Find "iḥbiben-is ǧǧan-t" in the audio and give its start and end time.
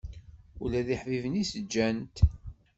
0.95-2.17